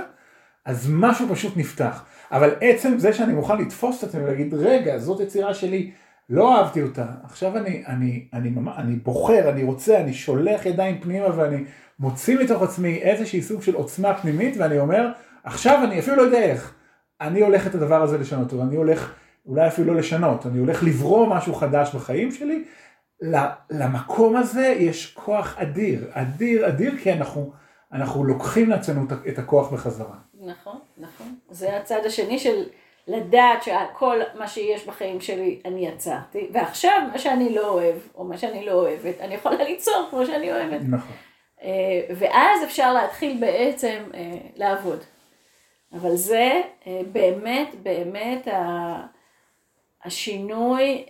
אז 0.65 0.89
משהו 0.91 1.27
פשוט 1.29 1.57
נפתח. 1.57 2.05
אבל 2.33 2.55
עצם 2.61 2.97
זה 2.97 3.13
שאני 3.13 3.33
מוכן 3.33 3.57
לתפוס 3.57 4.03
את 4.03 4.09
עצמי 4.09 4.23
ולהגיד, 4.23 4.53
רגע, 4.53 4.97
זאת 4.97 5.19
יצירה 5.19 5.53
שלי, 5.53 5.91
לא 6.29 6.57
אהבתי 6.57 6.81
אותה, 6.81 7.05
עכשיו 7.23 7.57
אני, 7.57 7.83
אני, 7.87 8.27
אני, 8.33 8.49
אני, 8.49 8.69
אני 8.77 8.95
בוחר, 8.95 9.49
אני 9.49 9.63
רוצה, 9.63 9.99
אני 9.99 10.13
שולח 10.13 10.65
ידיים 10.65 11.01
פנימה 11.01 11.37
ואני 11.37 11.63
מוציא 11.99 12.39
מתוך 12.39 12.63
עצמי 12.63 12.97
איזושהי 12.97 13.41
סוג 13.41 13.61
של 13.61 13.75
עוצמה 13.75 14.13
פנימית 14.13 14.57
ואני 14.57 14.79
אומר, 14.79 15.09
עכשיו 15.43 15.79
אני 15.83 15.99
אפילו 15.99 16.15
לא 16.15 16.21
יודע 16.21 16.43
איך, 16.43 16.73
אני 17.21 17.41
הולך 17.41 17.67
את 17.67 17.75
הדבר 17.75 18.01
הזה 18.03 18.17
לשנות 18.17 18.51
אותו, 18.51 18.63
אני 18.63 18.75
הולך 18.75 19.13
אולי 19.45 19.67
אפילו 19.67 19.93
לא 19.93 19.99
לשנות, 19.99 20.45
אני 20.45 20.59
הולך 20.59 20.83
לברוא 20.83 21.35
משהו 21.35 21.53
חדש 21.53 21.95
בחיים 21.95 22.31
שלי, 22.31 22.63
למקום 23.71 24.35
הזה 24.35 24.75
יש 24.79 25.13
כוח 25.13 25.57
אדיר, 25.57 26.09
אדיר, 26.11 26.67
אדיר, 26.67 26.97
כי 26.97 27.13
אנחנו, 27.13 27.51
אנחנו 27.93 28.23
לוקחים 28.23 28.69
לעצמנו 28.69 29.05
את 29.27 29.39
הכוח 29.39 29.73
בחזרה. 29.73 30.15
נכון, 30.45 30.79
נכון. 30.97 31.35
זה 31.49 31.77
הצד 31.77 32.05
השני 32.05 32.39
של 32.39 32.63
לדעת 33.07 33.63
שכל 33.63 34.19
מה 34.35 34.47
שיש 34.47 34.87
בחיים 34.87 35.21
שלי 35.21 35.61
אני 35.65 35.87
יצרתי, 35.87 36.49
ועכשיו 36.53 37.01
מה 37.11 37.17
שאני 37.17 37.55
לא 37.55 37.69
אוהב, 37.69 37.95
או 38.15 38.23
מה 38.23 38.37
שאני 38.37 38.65
לא 38.65 38.71
אוהבת, 38.71 39.21
אני 39.21 39.33
יכולה 39.33 39.63
ליצור 39.63 40.07
כמו 40.09 40.25
שאני 40.25 40.51
אוהבת. 40.51 40.81
נכון. 40.89 41.15
אה, 41.63 42.15
ואז 42.15 42.63
אפשר 42.63 42.93
להתחיל 42.93 43.37
בעצם 43.39 44.03
אה, 44.13 44.37
לעבוד. 44.55 44.99
אבל 45.93 46.15
זה 46.15 46.61
אה, 46.87 47.01
באמת, 47.11 47.75
באמת 47.83 48.47
השינוי, 50.03 51.05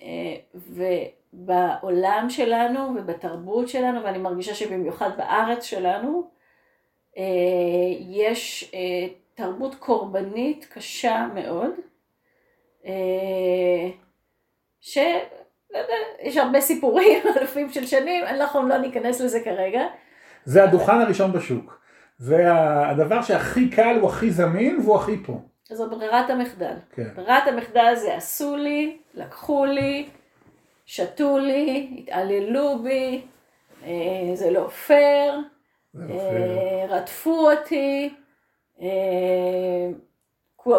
ובעולם 1.34 2.26
שלנו 2.30 2.96
ובתרבות 2.96 3.70
שלנו, 3.70 4.04
ואני 4.04 4.18
מרגישה 4.18 4.56
שבמיוחד 4.56 5.10
בארץ 5.18 5.64
שלנו, 5.64 6.34
יש 8.10 8.72
תרבות 9.36 9.76
קורבנית 9.76 10.68
קשה 10.74 11.28
מאוד, 11.34 11.72
שיש 14.82 16.38
הרבה 16.38 16.62
סיפורים, 16.62 17.24
אלפים 17.38 17.70
של 17.70 17.86
שנים, 17.86 18.24
אנחנו 18.24 18.68
לא 18.68 18.78
ניכנס 18.78 19.22
לזה 19.22 19.40
כרגע. 19.40 19.82
זה 20.46 20.64
הדוכן 20.64 21.02
הראשון 21.02 21.32
בשוק. 21.32 21.84
זה 22.18 22.48
הדבר 22.90 23.22
שהכי 23.22 23.70
קל, 23.70 23.98
הוא 24.02 24.10
הכי 24.10 24.32
זמין 24.32 24.80
והוא 24.80 24.96
הכי 24.96 25.18
פה. 25.26 25.40
זו 25.70 25.90
ברירת 25.90 26.30
המחדל. 26.30 26.76
כן. 26.96 27.08
ברירת 27.16 27.48
המחדל 27.48 27.94
זה 27.96 28.16
עשו 28.16 28.56
לי, 28.56 28.98
לקחו 29.14 29.66
לי, 29.66 30.10
שתו 30.86 31.38
לי, 31.38 31.96
התעללו 31.98 32.80
בי, 32.84 33.22
אה, 33.86 33.92
זה 34.34 34.52
לא 34.52 34.68
פייר, 34.68 35.40
לא 35.94 36.14
אה, 36.14 36.86
רדפו 36.90 37.52
אותי, 37.52 38.10
אה, 38.14 38.23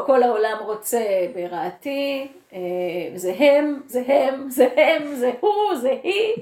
כל 0.06 0.22
העולם 0.22 0.56
רוצה 0.64 1.26
ברעתי, 1.34 2.28
זה 3.14 3.34
הם, 3.38 3.82
זה 3.86 4.02
הם, 4.06 4.50
זה 4.50 4.68
הם, 4.76 5.14
זה 5.14 5.32
הוא, 5.40 5.76
זה 5.80 6.00
היא, 6.02 6.32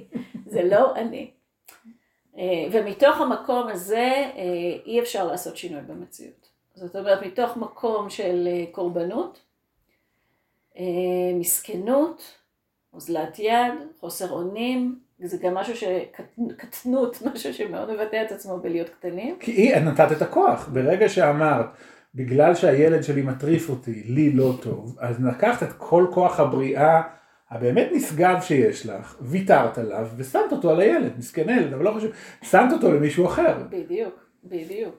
זה 0.47 0.63
לא 0.63 0.97
אני. 0.97 1.31
אה, 2.39 2.67
ומתוך 2.73 3.21
המקום 3.21 3.69
הזה 3.69 4.31
אה, 4.37 4.77
אי 4.87 5.01
אפשר 5.01 5.27
לעשות 5.27 5.57
שינוי 5.57 5.81
במציאות. 5.81 6.49
זאת 6.75 6.97
אומרת, 6.97 7.23
מתוך 7.23 7.57
מקום 7.57 8.11
של 8.11 8.49
אה, 8.51 8.65
קורבנות, 8.73 9.39
מסכנות, 11.35 12.23
אוזלת 12.93 13.39
יד, 13.39 13.73
חוסר 14.01 14.31
אונים, 14.33 14.99
זה 15.29 15.37
גם 15.37 15.55
משהו 15.55 15.75
שקטנות, 15.77 17.23
משהו 17.35 17.55
שמאוד 17.55 17.93
מבטא 17.93 18.23
את 18.27 18.33
עצמו 18.33 18.59
בלהיות 18.59 18.89
קטנים. 18.89 19.37
כי 19.41 19.51
היא, 19.51 19.77
נתת 19.77 20.13
את 20.13 20.23
הכוח, 20.23 20.69
ברגע 20.73 21.09
שאמרת, 21.09 21.67
בגלל 22.15 22.55
שהילד 22.55 23.03
שלי 23.03 23.23
מטריף 23.23 23.71
אותי, 23.71 24.03
לי 24.07 24.33
לא 24.33 24.53
טוב, 24.63 24.97
אז 25.01 25.25
לקחת 25.25 25.63
את 25.63 25.73
כל 25.79 26.07
כוח 26.11 26.41
הבריאה 26.41 27.03
הבאמת 27.51 27.89
נשגב 27.93 28.37
שיש 28.41 28.87
לך, 28.87 29.17
ויתרת 29.21 29.79
עליו 29.79 30.09
ושמת 30.17 30.53
אותו 30.53 30.71
על 30.71 30.81
הילד, 30.81 31.19
מסכן 31.19 31.49
ילד, 31.49 31.73
אבל 31.73 31.85
לא 31.85 31.93
חשוב, 31.97 32.11
שמת 32.43 32.73
אותו 32.73 32.93
למישהו 32.93 33.27
אחר. 33.27 33.63
בדיוק, 33.71 34.15
בדיוק. 34.45 34.95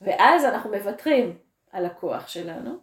ואז 0.00 0.44
אנחנו 0.44 0.70
מוותרים 0.70 1.32
על 1.72 1.86
הכוח 1.86 2.28
שלנו, 2.28 2.78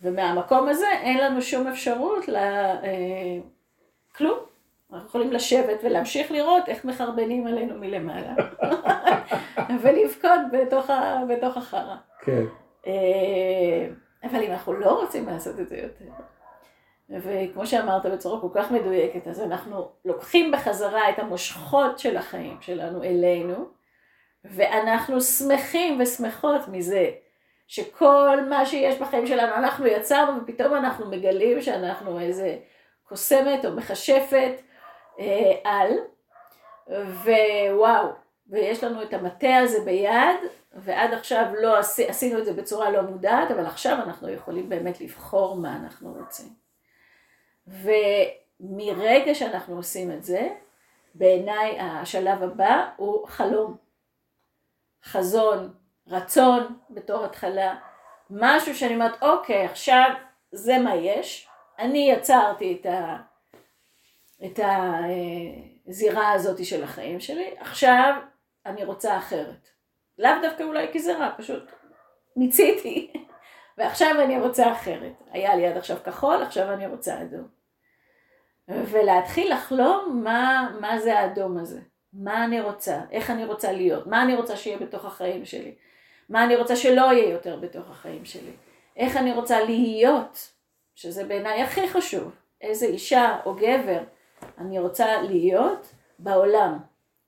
ומהמקום 0.00 0.68
הזה 0.68 0.86
אין 1.02 1.18
לנו 1.18 1.42
שום 1.42 1.66
אפשרות 1.66 2.28
לכלום. 2.28 4.38
אה, 4.38 4.49
אנחנו 4.92 5.08
יכולים 5.08 5.32
לשבת 5.32 5.80
ולהמשיך 5.82 6.32
לראות 6.32 6.68
איך 6.68 6.84
מחרבנים 6.84 7.46
עלינו 7.46 7.74
מלמעלה, 7.78 8.34
ולבכות 9.82 10.40
בתוך, 10.52 10.90
בתוך 11.28 11.56
החרא. 11.56 11.96
כן. 12.20 12.44
אה, 12.86 13.88
אבל 14.24 14.42
אם 14.42 14.50
אנחנו 14.50 14.72
לא 14.72 15.00
רוצים 15.00 15.26
לעשות 15.26 15.60
את 15.60 15.68
זה 15.68 15.76
יותר, 15.76 16.04
וכמו 17.10 17.66
שאמרת 17.66 18.06
בצורה 18.06 18.40
כל 18.40 18.48
כך 18.54 18.70
מדויקת, 18.70 19.28
אז 19.28 19.40
אנחנו 19.40 19.88
לוקחים 20.04 20.52
בחזרה 20.52 21.10
את 21.10 21.18
המושכות 21.18 21.98
של 21.98 22.16
החיים 22.16 22.56
שלנו 22.60 23.02
אלינו, 23.02 23.68
ואנחנו 24.44 25.20
שמחים 25.20 26.00
ושמחות 26.00 26.68
מזה 26.68 27.10
שכל 27.66 28.38
מה 28.48 28.66
שיש 28.66 28.98
בחיים 28.98 29.26
שלנו 29.26 29.54
אנחנו 29.54 29.86
יצרנו, 29.86 30.40
ופתאום 30.42 30.74
אנחנו 30.74 31.10
מגלים 31.10 31.60
שאנחנו 31.60 32.20
איזה 32.20 32.56
קוסמת 33.08 33.64
או 33.64 33.72
מכשפת 33.72 34.52
על, 35.64 35.92
ווואו, 36.88 38.08
ויש 38.46 38.84
לנו 38.84 39.02
את 39.02 39.14
המטה 39.14 39.56
הזה 39.56 39.84
ביד, 39.84 40.38
ועד 40.74 41.14
עכשיו 41.14 41.46
לא 41.60 41.78
עשינו 42.08 42.38
את 42.38 42.44
זה 42.44 42.52
בצורה 42.52 42.90
לא 42.90 43.02
מודעת, 43.02 43.50
אבל 43.50 43.66
עכשיו 43.66 43.98
אנחנו 44.02 44.28
יכולים 44.28 44.68
באמת 44.68 45.00
לבחור 45.00 45.56
מה 45.56 45.76
אנחנו 45.76 46.14
רוצים. 46.18 46.48
ומרגע 47.66 49.34
שאנחנו 49.34 49.76
עושים 49.76 50.12
את 50.12 50.24
זה, 50.24 50.48
בעיניי 51.14 51.80
השלב 51.80 52.42
הבא 52.42 52.90
הוא 52.96 53.26
חלום, 53.26 53.76
חזון, 55.04 55.74
רצון 56.06 56.78
בתור 56.90 57.24
התחלה, 57.24 57.76
משהו 58.30 58.74
שאני 58.74 58.94
אומרת, 58.94 59.22
אוקיי, 59.22 59.64
עכשיו 59.64 60.10
זה 60.52 60.78
מה 60.78 60.94
יש, 60.94 61.48
אני 61.78 62.10
יצרתי 62.12 62.78
את, 62.80 62.86
ה, 62.86 63.16
את 64.44 64.60
הזירה 65.88 66.32
הזאת 66.32 66.64
של 66.64 66.84
החיים 66.84 67.20
שלי, 67.20 67.54
עכשיו 67.58 68.14
אני 68.66 68.84
רוצה 68.84 69.18
אחרת. 69.18 69.68
לאו 70.18 70.30
דווקא 70.42 70.62
אולי 70.62 70.86
רע, 71.18 71.30
פשוט 71.36 71.70
מיציתי, 72.36 73.12
ועכשיו 73.78 74.20
אני 74.24 74.40
רוצה 74.40 74.72
אחרת. 74.72 75.12
היה 75.30 75.56
לי 75.56 75.66
עד 75.66 75.76
עכשיו 75.76 75.96
כחול, 76.04 76.42
עכשיו 76.42 76.72
אני 76.72 76.86
רוצה 76.86 77.22
אדום. 77.22 77.48
ולהתחיל 78.68 79.52
לחלום 79.52 80.20
מה, 80.24 80.70
מה 80.80 80.98
זה 80.98 81.18
האדום 81.18 81.58
הזה, 81.58 81.80
מה 82.12 82.44
אני 82.44 82.60
רוצה, 82.60 83.00
איך 83.10 83.30
אני 83.30 83.44
רוצה 83.44 83.72
להיות, 83.72 84.06
מה 84.06 84.22
אני 84.22 84.34
רוצה 84.34 84.56
שיהיה 84.56 84.78
בתוך 84.78 85.04
החיים 85.04 85.44
שלי, 85.44 85.74
מה 86.28 86.44
אני 86.44 86.56
רוצה 86.56 86.76
שלא 86.76 87.02
יהיה 87.02 87.30
יותר 87.30 87.56
בתוך 87.56 87.90
החיים 87.90 88.24
שלי, 88.24 88.52
איך 88.96 89.16
אני 89.16 89.32
רוצה 89.32 89.64
להיות, 89.64 90.52
שזה 90.94 91.24
בעיניי 91.24 91.62
הכי 91.62 91.88
חשוב, 91.88 92.34
איזה 92.60 92.86
אישה 92.86 93.36
או 93.46 93.54
גבר 93.54 94.00
אני 94.58 94.78
רוצה 94.78 95.22
להיות 95.22 95.94
בעולם, 96.18 96.78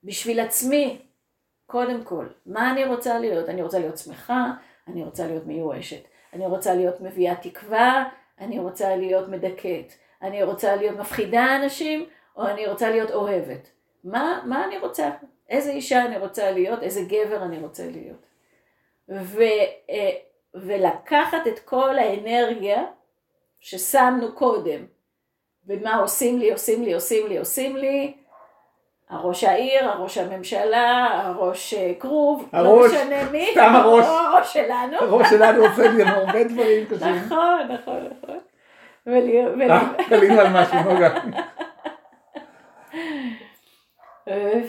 בשביל 0.05 0.41
עצמי, 0.41 0.99
קודם 1.67 2.05
כל, 2.05 2.27
מה 2.47 2.73
אני 2.73 2.85
רוצה 2.85 3.19
להיות? 3.19 3.49
אני 3.49 3.63
רוצה 3.63 3.79
להיות 3.79 3.99
שמחה, 3.99 4.53
אני 4.89 5.05
רוצה 5.05 5.27
להיות 5.27 5.47
מיואשת, 5.47 6.03
אני 6.33 6.47
רוצה 6.47 6.75
להיות 6.75 7.01
מביאה 7.01 7.35
תקווה, 7.35 8.09
אני 8.41 8.59
רוצה 8.59 8.97
להיות 8.97 9.29
מדכאת, 9.29 9.93
אני 10.23 10.43
רוצה 10.43 10.77
להיות 10.77 10.99
מפחידה 10.99 11.57
אנשים, 11.57 12.07
או 12.37 12.47
אני 12.47 12.67
רוצה 12.67 12.91
להיות 12.91 13.11
אוהבת. 13.11 13.69
מה, 14.05 14.43
מה 14.47 14.65
אני 14.65 14.79
רוצה? 14.79 15.11
איזה 15.49 15.71
אישה 15.71 16.05
אני 16.05 16.19
רוצה 16.19 16.51
להיות, 16.51 16.83
איזה 16.83 17.01
גבר 17.09 17.43
אני 17.43 17.59
רוצה 17.59 17.91
להיות. 17.91 18.27
ו, 19.09 19.43
אה, 19.91 20.11
ולקחת 20.55 21.47
את 21.47 21.59
כל 21.59 21.99
האנרגיה 21.99 22.85
ששמנו 23.61 24.33
קודם, 24.33 24.87
ומה 25.67 25.97
עושים 25.97 26.39
לי, 26.39 26.53
עושים 26.53 26.83
לי, 26.83 26.95
עושים 26.95 27.27
לי, 27.27 27.39
עושים 27.39 27.77
לי, 27.77 28.13
הראש 29.11 29.45
העיר, 29.45 29.89
הראש 29.89 30.19
הממשלה, 30.19 31.09
הראש 31.25 31.75
אה, 31.75 31.93
כרוב, 32.01 32.49
לא 32.53 32.87
משנה 32.87 33.31
מי, 33.31 33.49
סתם 33.53 33.73
הראש. 33.75 34.07
הראש 34.07 34.53
שלנו. 34.53 34.97
הראש 35.01 35.31
שלנו 35.31 35.65
עושה 35.65 35.89
לי 35.89 36.03
הרבה 36.03 36.45
דברים 36.45 36.87
קשים. 36.87 37.15
נכון, 37.27 37.61
נכון, 37.69 38.09
נכון. 38.23 38.39
ול- 39.07 39.71
אה, 39.71 40.41
על 40.41 40.49
משהו, 40.49 40.77
נוגה. 40.93 41.15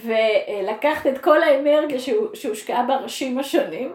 ולקחת 0.03 1.07
את 1.07 1.17
כל 1.17 1.43
האנרגיה 1.43 1.97
שהושקעה 2.33 2.83
בראשים 2.83 3.39
השונים, 3.39 3.93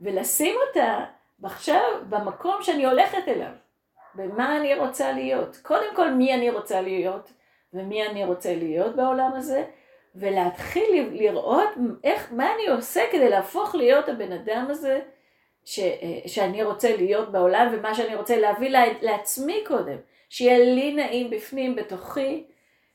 ולשים 0.00 0.56
אותה 0.68 0.98
עכשיו 1.44 1.80
במקום 2.08 2.56
שאני 2.62 2.84
הולכת 2.86 3.28
אליו, 3.28 3.46
במה 4.14 4.56
אני 4.56 4.74
רוצה 4.74 5.12
להיות. 5.12 5.56
קודם 5.62 5.96
כל 5.96 6.10
מי 6.10 6.34
אני 6.34 6.50
רוצה 6.50 6.80
להיות, 6.80 7.32
ומי 7.74 8.06
אני 8.06 8.24
רוצה 8.24 8.54
להיות 8.54 8.96
בעולם 8.96 9.30
הזה, 9.34 9.64
ולהתחיל 10.14 11.08
לראות 11.12 11.68
איך, 12.04 12.32
מה 12.32 12.54
אני 12.54 12.68
עושה 12.68 13.02
כדי 13.12 13.28
להפוך 13.28 13.74
להיות 13.74 14.08
הבן 14.08 14.32
אדם 14.32 14.66
הזה 14.70 15.00
ש, 15.64 15.80
שאני 16.26 16.62
רוצה 16.62 16.96
להיות 16.96 17.32
בעולם, 17.32 17.68
ומה 17.72 17.94
שאני 17.94 18.14
רוצה 18.14 18.36
להביא 18.38 18.70
לה- 18.70 19.02
לעצמי 19.02 19.64
קודם. 19.66 19.96
שיהיה 20.28 20.58
לי 20.74 20.92
נעים 20.94 21.30
בפנים, 21.30 21.74
בתוכי, 21.76 22.44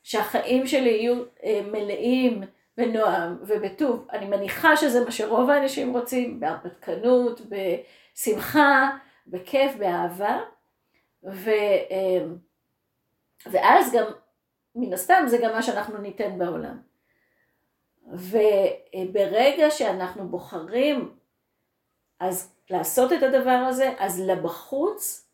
שהחיים 0.03 0.67
שלי 0.67 0.89
יהיו 0.89 1.15
אה, 1.43 1.61
מלאים 1.71 2.41
בנועם 2.77 3.37
ובטוב. 3.41 4.07
אני 4.13 4.25
מניחה 4.25 4.77
שזה 4.77 5.05
מה 5.05 5.11
שרוב 5.11 5.49
האנשים 5.49 5.93
רוצים, 5.97 6.39
בהרפתקנות, 6.39 7.41
בשמחה, 8.13 8.89
בכיף, 9.27 9.75
באהבה. 9.75 10.39
ו, 11.27 11.49
אה, 11.91 12.25
ואז 13.45 13.93
גם, 13.93 14.05
מן 14.75 14.93
הסתם, 14.93 15.23
זה 15.27 15.37
גם 15.43 15.51
מה 15.51 15.61
שאנחנו 15.61 15.97
ניתן 15.97 16.37
בעולם. 16.37 16.81
וברגע 18.11 19.71
שאנחנו 19.71 20.27
בוחרים 20.27 21.17
אז 22.19 22.53
לעשות 22.69 23.13
את 23.13 23.23
הדבר 23.23 23.65
הזה, 23.69 23.93
אז 23.99 24.19
לבחוץ, 24.19 25.29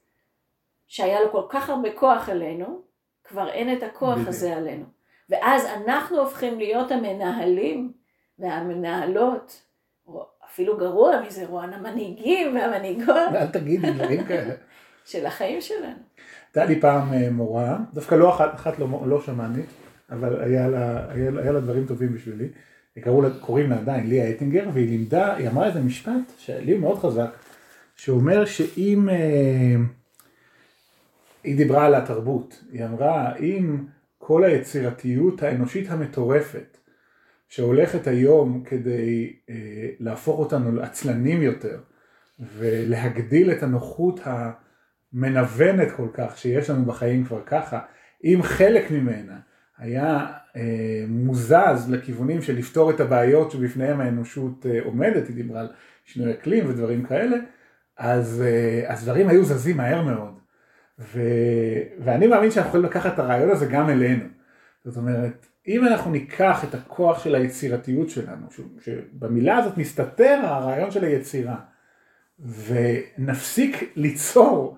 שהיה 0.87 1.21
לו 1.21 1.31
כל 1.31 1.43
כך 1.49 1.69
הרבה 1.69 1.93
כוח 1.95 2.29
אלינו, 2.29 2.81
כבר 3.23 3.49
אין 3.49 3.77
את 3.77 3.83
הכוח 3.83 4.13
בדיוק. 4.13 4.27
הזה 4.29 4.55
עלינו. 4.55 4.85
ואז 5.29 5.65
אנחנו 5.65 6.19
הופכים 6.19 6.57
להיות 6.57 6.91
המנהלים 6.91 7.93
והמנהלות, 8.39 9.61
או 10.07 10.25
אפילו 10.45 10.77
גרוע 10.77 11.21
מזה, 11.21 11.45
רואן 11.47 11.73
המנהיגים 11.73 12.55
והמנהיגות 12.55 13.35
אל 13.35 13.47
תגידי 13.47 13.91
דברים 13.91 14.25
כאלה. 14.25 14.53
של 15.05 15.25
החיים 15.25 15.61
שלנו. 15.61 15.95
הייתה 16.47 16.65
לי 16.65 16.81
פעם 16.81 17.13
אה, 17.13 17.29
מורה, 17.31 17.77
דווקא 17.93 18.15
לא 18.15 18.35
אחת, 18.35 18.55
אחת 18.55 18.79
לא, 18.79 19.03
לא 19.05 19.21
שמעתי, 19.21 19.61
אבל 20.11 20.41
היה 20.41 20.67
לה, 20.67 21.11
היה, 21.11 21.31
היה 21.41 21.51
לה 21.51 21.59
דברים 21.59 21.85
טובים 21.85 22.13
בשבילי. 22.13 22.47
קראו 23.01 23.21
לה, 23.21 23.29
קוראים 23.39 23.69
לה 23.69 23.77
עדיין 23.77 24.09
ליה 24.09 24.29
אטינגר, 24.29 24.69
והיא 24.73 24.89
לימדה, 24.89 25.35
היא 25.35 25.49
אמרה 25.49 25.67
איזה 25.67 25.81
משפט 25.81 26.31
שלי 26.37 26.77
מאוד 26.77 26.99
חזק, 26.99 27.29
שאומר 27.95 28.45
שאם, 28.45 29.09
אה, 29.09 29.75
היא 31.43 31.57
דיברה 31.57 31.85
על 31.85 31.95
התרבות, 31.95 32.63
היא 32.71 32.85
אמרה 32.85 33.35
אם 33.37 33.77
כל 34.17 34.43
היצירתיות 34.43 35.43
האנושית 35.43 35.91
המטורפת 35.91 36.77
שהולכת 37.49 38.07
היום 38.07 38.63
כדי 38.65 39.33
אה, 39.49 39.55
להפוך 39.99 40.39
אותנו 40.39 40.71
לעצלנים 40.75 41.41
יותר 41.41 41.79
ולהגדיל 42.57 43.51
את 43.51 43.63
הנוחות 43.63 44.19
המנוונת 45.13 45.91
כל 45.91 46.07
כך 46.13 46.37
שיש 46.37 46.69
לנו 46.69 46.85
בחיים 46.85 47.25
כבר 47.25 47.41
ככה, 47.45 47.79
אם 48.23 48.39
חלק 48.43 48.91
ממנה 48.91 49.37
היה 49.77 50.27
אה, 50.55 51.05
מוזז 51.07 51.89
לכיוונים 51.89 52.41
של 52.41 52.57
לפתור 52.57 52.91
את 52.91 52.99
הבעיות 52.99 53.51
שבפניהם 53.51 54.01
האנושות 54.01 54.65
אה, 54.65 54.79
עומדת, 54.83 55.27
היא 55.27 55.35
דיברה 55.35 55.59
על 55.59 55.67
שינוי 56.05 56.31
אקלים 56.31 56.69
ודברים 56.69 57.05
כאלה, 57.05 57.37
אז, 57.97 58.43
אה, 58.45 58.91
אז 58.93 59.03
דברים 59.03 59.29
היו 59.29 59.45
זזים 59.45 59.77
מהר 59.77 60.01
מאוד. 60.03 60.39
ו, 60.99 61.21
ואני 61.99 62.27
מאמין 62.27 62.51
שאנחנו 62.51 62.69
יכולים 62.69 62.85
לקחת 62.85 63.13
את 63.13 63.19
הרעיון 63.19 63.49
הזה 63.49 63.65
גם 63.65 63.89
אלינו. 63.89 64.23
זאת 64.85 64.97
אומרת, 64.97 65.47
אם 65.67 65.87
אנחנו 65.87 66.11
ניקח 66.11 66.63
את 66.63 66.75
הכוח 66.75 67.23
של 67.23 67.35
היצירתיות 67.35 68.09
שלנו, 68.09 68.47
ש- 68.51 68.85
שבמילה 68.85 69.57
הזאת 69.57 69.77
מסתתר 69.77 70.39
הרעיון 70.43 70.91
של 70.91 71.03
היצירה, 71.03 71.55
ונפסיק 72.39 73.93
ליצור 73.95 74.77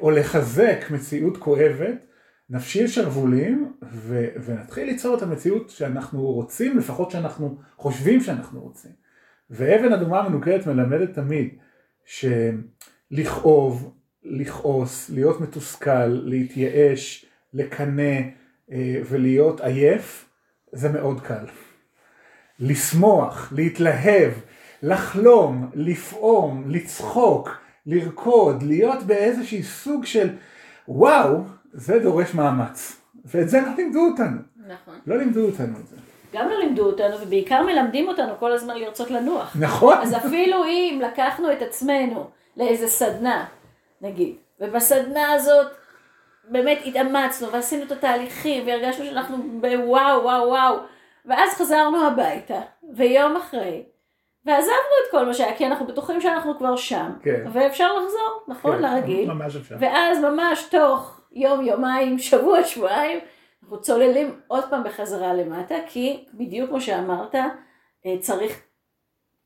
או 0.00 0.10
לחזק 0.10 0.84
מציאות 0.90 1.36
כואבת, 1.36 2.06
נפשיל 2.50 2.86
שרוולים 2.86 3.72
ו- 3.92 4.28
ונתחיל 4.44 4.86
ליצור 4.86 5.16
את 5.16 5.22
המציאות 5.22 5.70
שאנחנו 5.70 6.22
רוצים, 6.22 6.78
לפחות 6.78 7.10
שאנחנו 7.10 7.58
חושבים 7.76 8.20
שאנחנו 8.20 8.60
רוצים. 8.60 8.90
ואבן 9.50 9.92
אדומה 9.92 10.28
מנוכרת 10.28 10.66
מלמדת 10.66 11.14
תמיד 11.14 11.48
שלכאוב, 12.04 13.94
לכעוס, 14.22 15.10
להיות 15.10 15.40
מתוסכל, 15.40 16.06
להתייאש, 16.06 17.26
לקנא 17.54 18.20
אה, 18.72 19.00
ולהיות 19.08 19.60
עייף, 19.60 20.28
זה 20.72 20.88
מאוד 20.88 21.20
קל. 21.20 21.44
לשמוח, 22.60 23.52
להתלהב, 23.56 24.32
לחלום, 24.82 25.70
לפעום, 25.74 26.64
לצחוק, 26.70 27.50
לרקוד, 27.90 28.62
להיות 28.62 29.02
באיזשהי 29.02 29.62
סוג 29.62 30.04
של 30.04 30.28
וואו, 30.88 31.36
זה 31.72 31.98
דורש 31.98 32.34
מאמץ. 32.34 33.00
ואת 33.24 33.48
זה 33.48 33.60
לא 33.60 33.68
לימדו 33.76 34.06
אותנו. 34.10 34.40
נכון. 34.56 34.94
לא 35.06 35.16
לימדו 35.16 35.46
אותנו 35.46 35.78
את 35.80 35.86
זה. 35.86 35.96
גם 36.32 36.48
לא 36.48 36.58
לימדו 36.58 36.86
אותנו, 36.86 37.16
ובעיקר 37.22 37.62
מלמדים 37.62 38.08
אותנו 38.08 38.32
כל 38.38 38.52
הזמן 38.52 38.76
לרצות 38.76 39.10
לנוח. 39.10 39.56
נכון. 39.60 39.98
אז 40.02 40.16
אפילו 40.16 40.64
אם 40.64 41.00
לקחנו 41.04 41.52
את 41.52 41.62
עצמנו 41.62 42.30
לאיזה 42.56 42.88
סדנה, 42.88 43.46
נגיד, 44.00 44.34
ובסדנה 44.60 45.32
הזאת 45.32 45.66
באמת 46.48 46.78
התאמצנו 46.86 47.52
ועשינו 47.52 47.82
את 47.82 47.92
התהליכים 47.92 48.66
והרגשנו 48.66 49.04
שאנחנו 49.04 49.36
בוואו 49.60 50.22
וואו 50.22 50.48
וואו, 50.48 50.76
ואז 51.26 51.50
חזרנו 51.54 52.06
הביתה, 52.06 52.60
ויום 52.96 53.36
אחרי, 53.36 53.82
ועזבנו 54.50 54.94
את 55.06 55.10
כל 55.10 55.26
מה 55.26 55.34
שהיה, 55.34 55.56
כי 55.56 55.66
אנחנו 55.66 55.86
בטוחים 55.86 56.20
שאנחנו 56.20 56.58
כבר 56.58 56.76
שם, 56.76 57.12
כן. 57.22 57.44
ואפשר 57.52 57.96
לחזור, 57.96 58.42
נכון, 58.48 58.76
כן, 58.76 58.82
לרגיל, 58.82 59.32
ממש 59.32 59.56
אפשר. 59.56 59.76
ואז 59.80 60.18
ממש 60.18 60.68
תוך 60.70 61.20
יום, 61.32 61.64
יומיים, 61.64 62.18
שבוע, 62.28 62.64
שבועיים, 62.64 63.18
אנחנו 63.62 63.80
צוללים 63.80 64.40
עוד 64.46 64.64
פעם 64.70 64.84
בחזרה 64.84 65.34
למטה, 65.34 65.74
כי 65.88 66.24
בדיוק 66.34 66.68
כמו 66.68 66.80
שאמרת, 66.80 67.34
אה, 68.06 68.18
צריך, 68.20 68.60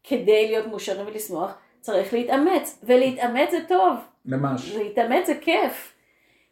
כדי 0.04 0.46
להיות 0.46 0.66
מאושרים 0.66 1.06
ולשמוח, 1.06 1.54
צריך 1.80 2.12
להתאמץ, 2.12 2.80
ולהתאמץ 2.82 3.50
זה 3.50 3.58
טוב, 3.68 3.96
ממש. 4.24 4.74
להתאמץ 4.74 5.26
זה 5.26 5.34
כיף. 5.40 5.94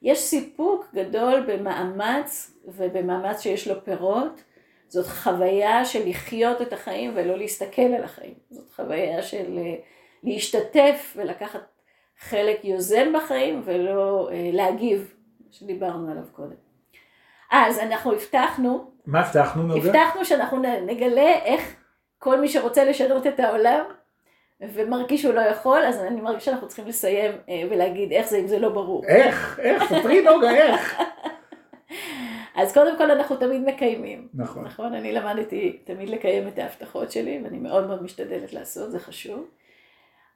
יש 0.02 0.18
סיפוק 0.18 0.86
גדול 0.94 1.44
במאמץ, 1.46 2.58
ובמאמץ 2.64 3.40
שיש 3.40 3.68
לו 3.68 3.84
פירות, 3.84 4.42
זאת 4.92 5.06
חוויה 5.06 5.84
של 5.84 6.08
לחיות 6.08 6.62
את 6.62 6.72
החיים 6.72 7.12
ולא 7.14 7.38
להסתכל 7.38 7.82
על 7.82 8.04
החיים. 8.04 8.34
זאת 8.50 8.72
חוויה 8.76 9.22
של 9.22 9.58
אה, 9.58 9.74
להשתתף 10.22 11.12
ולקחת 11.16 11.60
חלק 12.18 12.64
יוזם 12.64 13.12
בחיים 13.12 13.62
ולא 13.64 14.28
אה, 14.32 14.50
להגיב, 14.52 15.14
שדיברנו 15.50 16.10
עליו 16.10 16.22
קודם. 16.32 16.54
אז 17.50 17.78
אנחנו 17.78 18.12
הבטחנו, 18.12 18.90
מה 19.06 19.20
הבטחנו 19.20 19.62
נוגה? 19.62 19.80
הבטחנו 19.80 20.24
שאנחנו 20.24 20.58
נגלה 20.86 21.32
איך 21.44 21.76
כל 22.18 22.40
מי 22.40 22.48
שרוצה 22.48 22.84
לשנות 22.84 23.26
את 23.26 23.40
העולם 23.40 23.84
ומרגיש 24.60 25.22
שהוא 25.22 25.34
לא 25.34 25.40
יכול, 25.40 25.84
אז 25.84 25.98
אני 26.00 26.20
מרגיש 26.20 26.44
שאנחנו 26.44 26.68
צריכים 26.68 26.86
לסיים 26.86 27.32
אה, 27.48 27.62
ולהגיד 27.70 28.12
איך 28.12 28.28
זה 28.28 28.38
אם 28.38 28.46
זה 28.46 28.58
לא 28.58 28.68
ברור. 28.68 29.04
איך? 29.06 29.60
איך? 29.62 29.84
ספרי 29.84 30.20
נוגה, 30.20 30.50
איך? 30.50 31.00
אז 32.54 32.74
קודם 32.74 32.98
כל 32.98 33.10
אנחנו 33.10 33.36
תמיד 33.36 33.62
מקיימים. 33.62 34.28
נכון. 34.34 34.64
נכון? 34.64 34.94
אני 34.94 35.12
למדתי 35.12 35.78
תמיד 35.84 36.08
לקיים 36.08 36.48
את 36.48 36.58
ההבטחות 36.58 37.10
שלי, 37.10 37.40
ואני 37.44 37.58
מאוד 37.58 37.86
מאוד 37.86 38.02
משתדלת 38.02 38.52
לעשות, 38.52 38.90
זה 38.90 38.98
חשוב. 38.98 39.48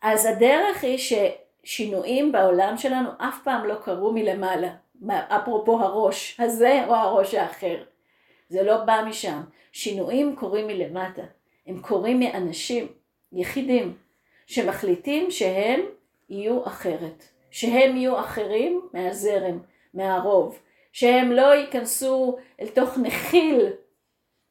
אז 0.03 0.27
הדרך 0.27 0.85
היא 0.85 0.99
ששינויים 0.99 2.33
בעולם 2.33 2.77
שלנו 2.77 3.09
אף 3.19 3.39
פעם 3.45 3.65
לא 3.65 3.75
קרו 3.75 4.13
מלמעלה. 4.13 4.71
אפרופו 5.09 5.81
הראש 5.81 6.41
הזה 6.41 6.85
או 6.87 6.95
הראש 6.95 7.35
האחר. 7.35 7.77
זה 8.49 8.63
לא 8.63 8.85
בא 8.85 9.03
משם. 9.09 9.41
שינויים 9.73 10.37
קורים 10.37 10.67
מלמטה. 10.67 11.23
הם 11.67 11.81
קורים 11.81 12.21
מאנשים, 12.21 12.87
יחידים, 13.33 13.97
שמחליטים 14.47 15.31
שהם 15.31 15.81
יהיו 16.29 16.67
אחרת. 16.67 17.25
שהם 17.51 17.97
יהיו 17.97 18.21
אחרים 18.21 18.89
מהזרם, 18.93 19.59
מהרוב. 19.95 20.59
שהם 20.97 21.33
לא 21.33 21.55
ייכנסו 21.55 22.37
אל 22.61 22.69
תוך 22.69 22.99
נחיל 22.99 23.67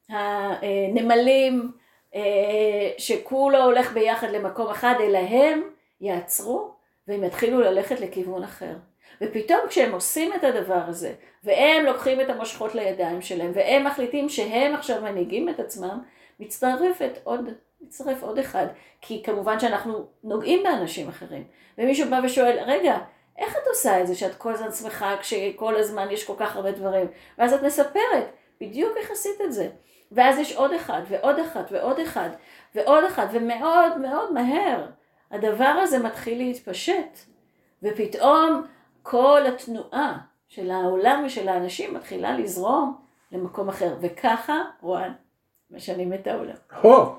הנמלים 0.10 1.72
אה, 2.16 2.92
שכולו 2.98 3.64
הולך 3.64 3.94
ביחד 3.94 4.30
למקום 4.30 4.68
אחד, 4.68 4.96
אלא 5.00 5.18
הם 5.18 5.62
יעצרו 6.02 6.72
והם 7.08 7.24
יתחילו 7.24 7.62
ללכת 7.62 8.00
לכיוון 8.00 8.44
אחר. 8.44 8.74
ופתאום 9.22 9.60
כשהם 9.70 9.92
עושים 9.92 10.34
את 10.34 10.44
הדבר 10.44 10.82
הזה, 10.88 11.14
והם 11.44 11.86
לוקחים 11.86 12.22
את 12.22 12.30
המושכות 12.30 12.76
לידיים 12.76 13.22
שלהם, 13.22 13.52
והם 13.56 13.88
מחליטים 13.88 14.30
שהם 14.30 14.76
עכשיו 14.76 15.02
מנהיגים 15.02 15.50
את 15.50 15.60
עצמם, 15.60 16.00
מצטרפת 16.40 17.12
עוד, 17.24 17.50
מצטרף 17.82 18.24
עוד 18.24 18.40
אחד. 18.40 18.68
כי 19.02 19.24
כמובן 19.24 19.60
שאנחנו 19.60 20.06
נוגעים 20.24 20.64
באנשים 20.64 21.10
אחרים. 21.10 21.44
ומישהו 21.78 22.10
בא 22.10 22.20
ושואל, 22.24 22.58
רגע, 22.66 22.98
איך 23.38 23.58
את 23.58 23.68
עושה 23.68 24.02
את 24.02 24.08
זה 24.08 24.16
שאת 24.16 24.36
כל 24.36 24.54
הזמן 24.54 24.72
שמחה 24.72 25.16
כשכל 25.18 25.76
הזמן 25.76 26.08
יש 26.12 26.24
כל 26.24 26.34
כך 26.38 26.56
הרבה 26.56 26.72
דברים? 26.72 27.08
ואז 27.38 27.54
את 27.54 27.64
מספרת 27.64 28.32
בדיוק 28.62 28.98
איך 28.98 29.12
עשית 29.12 29.42
את 29.46 29.54
זה. 29.54 29.70
ואז 30.12 30.40
יש 30.40 30.56
עוד 30.56 30.74
אחד 30.74 31.02
ועוד 31.10 31.40
אחד 31.40 31.64
ועוד 31.72 32.00
אחד 32.00 32.30
ועוד 32.76 33.04
אחד 33.04 33.28
ומאוד 33.32 33.98
מאוד 33.98 34.34
מהר 34.34 34.86
הדבר 35.32 35.76
הזה 35.84 36.00
מתחיל 36.00 36.38
להתפשט 36.38 37.20
ופתאום 37.84 38.66
כל 39.04 39.42
התנועה 39.48 40.18
של 40.48 40.72
העולם 40.72 41.24
ושל 41.26 41.50
האנשים 41.50 41.94
מתחילה 41.94 42.38
לזרום 42.38 42.98
למקום 43.32 43.70
אחר 43.70 43.96
וככה 44.02 44.62
רואן 44.82 45.12
משנים 45.72 46.14
את 46.14 46.28
העולם. 46.28 46.56
הו, 46.82 47.16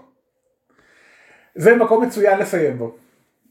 זה 1.55 1.77
מקום 1.77 2.05
מצוין 2.05 2.39
לסיים 2.39 2.79
בו. 2.79 2.97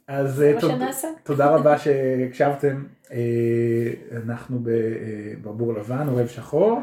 אז. 0.07 0.43
שנעשה. 0.59 1.07
תודה 1.23 1.49
רבה 1.49 1.77
שהקשבתם, 1.77 2.83
אה, 3.11 3.17
אנחנו 4.25 4.59
בברבור 4.63 5.73
לבן, 5.73 6.07
אוהב 6.07 6.27
שחור, 6.27 6.79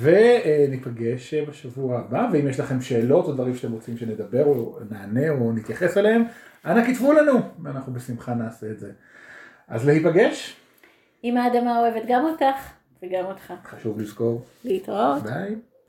וניפגש 0.00 1.34
בשבוע 1.34 1.98
הבא, 1.98 2.28
ואם 2.32 2.48
יש 2.48 2.60
לכם 2.60 2.80
שאלות 2.80 3.24
או 3.24 3.32
דברים 3.32 3.54
שאתם 3.54 3.72
רוצים 3.72 3.96
שנדבר 3.96 4.44
או 4.44 4.78
נענה 4.90 5.30
או 5.30 5.52
נתייחס 5.52 5.96
אליהם, 5.96 6.24
אנא 6.64 6.84
כתבו 6.84 7.12
לנו, 7.12 7.38
ואנחנו 7.62 7.92
בשמחה 7.92 8.34
נעשה 8.34 8.70
את 8.70 8.78
זה. 8.78 8.90
אז 9.68 9.86
להיפגש. 9.86 10.56
אם 11.24 11.36
האדמה 11.36 11.78
אוהבת 11.78 12.02
גם 12.08 12.24
אותך 12.24 12.72
וגם 13.02 13.24
אותך. 13.24 13.52
חשוב 13.64 14.00
לזכור. 14.00 14.44
להתראות. 14.64 15.22
ביי. 15.22 15.54